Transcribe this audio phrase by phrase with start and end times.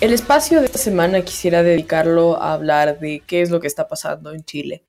[0.00, 3.88] El espacio de esta semana quisiera dedicarlo a hablar de qué es lo que está
[3.88, 4.84] pasando en Chile.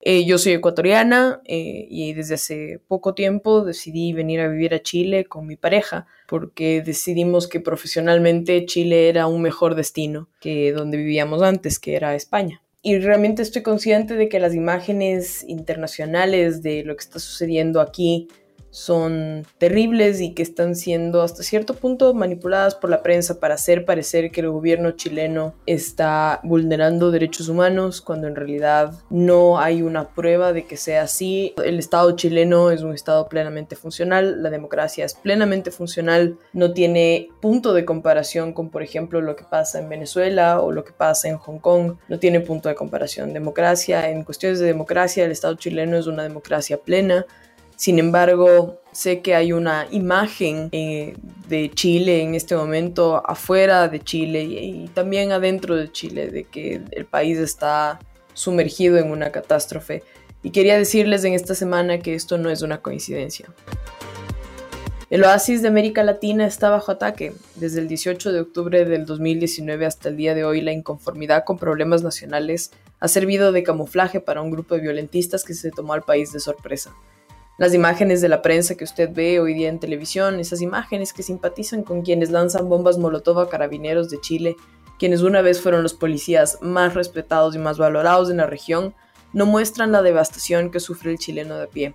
[0.00, 4.80] Eh, yo soy ecuatoriana eh, y desde hace poco tiempo decidí venir a vivir a
[4.80, 10.96] Chile con mi pareja porque decidimos que profesionalmente Chile era un mejor destino que donde
[10.96, 12.62] vivíamos antes, que era España.
[12.80, 18.28] Y realmente estoy consciente de que las imágenes internacionales de lo que está sucediendo aquí
[18.76, 23.86] son terribles y que están siendo hasta cierto punto manipuladas por la prensa para hacer
[23.86, 30.10] parecer que el gobierno chileno está vulnerando derechos humanos cuando en realidad no hay una
[30.10, 31.54] prueba de que sea así.
[31.64, 37.30] El Estado chileno es un Estado plenamente funcional, la democracia es plenamente funcional, no tiene
[37.40, 41.28] punto de comparación con, por ejemplo, lo que pasa en Venezuela o lo que pasa
[41.28, 43.32] en Hong Kong, no tiene punto de comparación.
[43.32, 47.24] Democracia, en cuestiones de democracia, el Estado chileno es una democracia plena
[47.76, 51.14] sin embargo, sé que hay una imagen eh,
[51.48, 56.80] de Chile en este momento afuera de Chile y, también adentro de Chile, de que
[56.90, 58.00] el país está
[58.32, 60.02] sumergido en una catástrofe.
[60.42, 63.46] Y quería decirles en esta semana que esto no es una coincidencia.
[65.10, 67.34] El oasis de América Latina está bajo ataque.
[67.56, 71.58] Desde el 18 de octubre del 2019 hasta el día de hoy, la inconformidad con
[71.58, 76.02] problemas nacionales ha servido de camuflaje para un grupo de violentistas que se tomó al
[76.02, 76.94] país de sorpresa.
[77.58, 81.22] Las imágenes de la prensa que usted ve hoy día en televisión, esas imágenes que
[81.22, 84.56] simpatizan con quienes lanzan bombas molotov a carabineros de Chile,
[84.98, 88.94] quienes una vez fueron los policías más respetados y más valorados en la región,
[89.32, 91.94] no muestran la devastación que sufre el chileno de pie.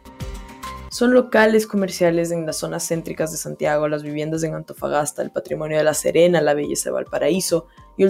[0.92, 5.78] Son locales comerciales en las zonas céntricas de Santiago, las viviendas en Antofagasta, el patrimonio
[5.78, 8.04] de La Serena, la belleza de Valparaíso y,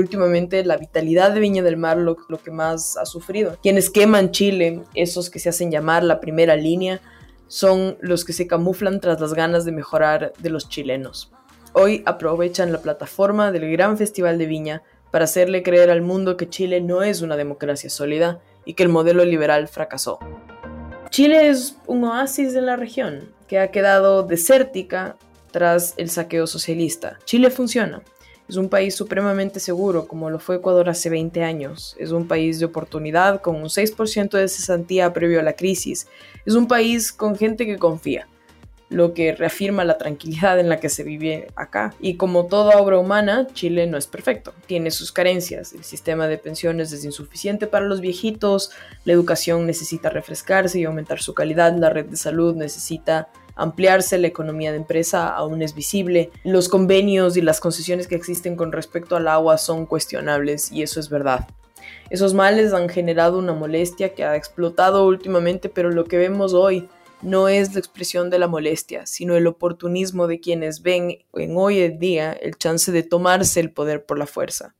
[0.00, 3.56] últimamente la vitalidad de Viña del Mar lo, lo que más ha sufrido.
[3.62, 7.00] Quienes queman Chile, esos que se hacen llamar la primera línea,
[7.46, 11.30] son los que se camuflan tras las ganas de mejorar de los chilenos.
[11.72, 16.48] Hoy aprovechan la plataforma del Gran Festival de Viña para hacerle creer al mundo que
[16.48, 20.18] Chile no es una democracia sólida y que el modelo liberal fracasó.
[21.14, 25.16] Chile es un oasis en la región que ha quedado desértica
[25.52, 27.20] tras el saqueo socialista.
[27.24, 28.02] Chile funciona.
[28.48, 31.94] Es un país supremamente seguro, como lo fue Ecuador hace 20 años.
[32.00, 36.08] Es un país de oportunidad, con un 6% de cesantía previo a la crisis.
[36.44, 38.26] Es un país con gente que confía
[38.94, 41.92] lo que reafirma la tranquilidad en la que se vive acá.
[42.00, 45.72] Y como toda obra humana, Chile no es perfecto, tiene sus carencias.
[45.72, 48.70] El sistema de pensiones es insuficiente para los viejitos,
[49.04, 54.28] la educación necesita refrescarse y aumentar su calidad, la red de salud necesita ampliarse, la
[54.28, 59.16] economía de empresa aún es visible, los convenios y las concesiones que existen con respecto
[59.16, 61.48] al agua son cuestionables y eso es verdad.
[62.10, 66.88] Esos males han generado una molestia que ha explotado últimamente, pero lo que vemos hoy
[67.24, 71.80] no es la expresión de la molestia, sino el oportunismo de quienes ven en hoy
[71.80, 74.76] en día el chance de tomarse el poder por la fuerza.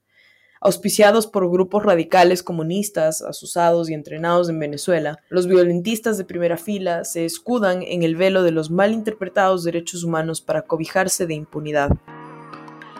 [0.60, 7.04] Auspiciados por grupos radicales comunistas, asusados y entrenados en Venezuela, los violentistas de primera fila
[7.04, 11.91] se escudan en el velo de los mal interpretados derechos humanos para cobijarse de impunidad.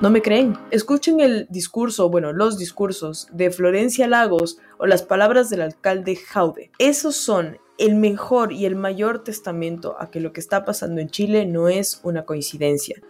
[0.00, 0.59] ¿No me creen?
[0.71, 6.71] Escuchen el discurso, bueno, los discursos de Florencia Lagos o las palabras del alcalde Jaude.
[6.78, 11.09] Esos son el mejor y el mayor testamento a que lo que está pasando en
[11.09, 13.01] Chile no es una coincidencia.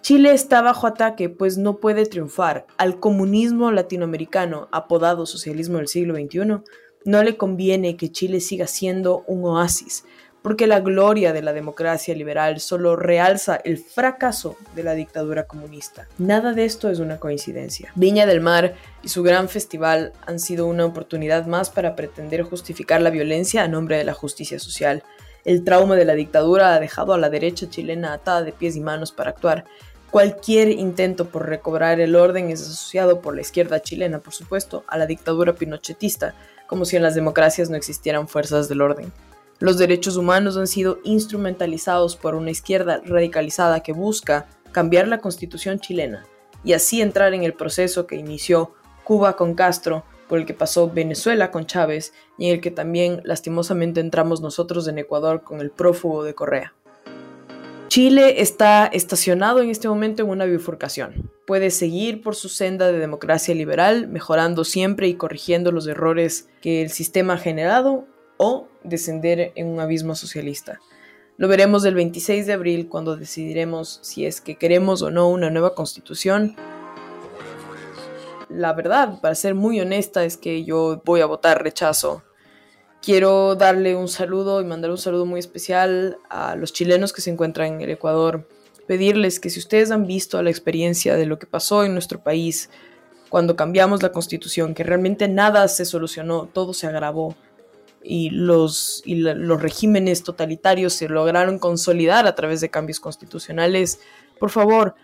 [0.00, 2.66] Chile está bajo ataque, pues no puede triunfar.
[2.76, 6.62] Al comunismo latinoamericano, apodado socialismo del siglo XXI,
[7.04, 10.04] no le conviene que Chile siga siendo un oasis,
[10.42, 16.06] porque la gloria de la democracia liberal solo realza el fracaso de la dictadura comunista.
[16.18, 17.92] Nada de esto es una coincidencia.
[17.94, 23.02] Viña del Mar y su gran festival han sido una oportunidad más para pretender justificar
[23.02, 25.02] la violencia a nombre de la justicia social.
[25.44, 28.80] El trauma de la dictadura ha dejado a la derecha chilena atada de pies y
[28.80, 29.64] manos para actuar.
[30.10, 34.96] Cualquier intento por recobrar el orden es asociado por la izquierda chilena, por supuesto, a
[34.96, 36.34] la dictadura pinochetista,
[36.66, 39.12] como si en las democracias no existieran fuerzas del orden.
[39.60, 45.80] Los derechos humanos han sido instrumentalizados por una izquierda radicalizada que busca cambiar la constitución
[45.80, 46.26] chilena
[46.62, 50.90] y así entrar en el proceso que inició Cuba con Castro, por el que pasó
[50.90, 55.70] Venezuela con Chávez y en el que también lastimosamente entramos nosotros en Ecuador con el
[55.70, 56.74] prófugo de Correa.
[57.88, 61.30] Chile está estacionado en este momento en una bifurcación.
[61.46, 66.82] puede seguir por su senda de democracia liberal, mejorando siempre y corrigiendo los errores que
[66.82, 68.06] el sistema ha generado,
[68.36, 70.80] o descender en un abismo socialista.
[71.36, 75.50] Lo veremos el 26 de abril cuando decidiremos si es que queremos o no una
[75.50, 76.56] nueva constitución.
[78.48, 82.24] La verdad, para ser muy honesta, es que yo voy a votar rechazo.
[83.02, 87.30] Quiero darle un saludo y mandar un saludo muy especial a los chilenos que se
[87.30, 88.48] encuentran en el Ecuador
[88.88, 92.70] pedirles que si ustedes han visto la experiencia de lo que pasó en nuestro país
[93.28, 97.36] cuando cambiamos la constitución, que realmente nada se solucionó, todo se agravó
[98.02, 104.00] y los, y los regímenes totalitarios se lograron consolidar a través de cambios constitucionales,
[104.38, 104.94] por favor,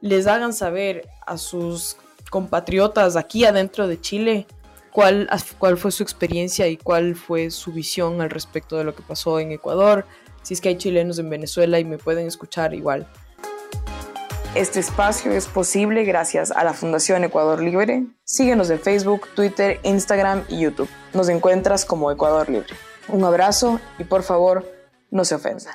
[0.00, 1.96] les hagan saber a sus
[2.30, 4.46] compatriotas aquí adentro de Chile
[4.92, 5.28] cuál,
[5.58, 9.38] cuál fue su experiencia y cuál fue su visión al respecto de lo que pasó
[9.40, 10.06] en Ecuador,
[10.42, 13.06] si es que hay chilenos en Venezuela y me pueden escuchar igual.
[14.58, 18.06] Este espacio es posible gracias a la Fundación Ecuador Libre.
[18.24, 20.88] Síguenos en Facebook, Twitter, Instagram y YouTube.
[21.14, 22.74] Nos encuentras como Ecuador Libre.
[23.06, 24.68] Un abrazo y por favor,
[25.12, 25.74] no se ofendan.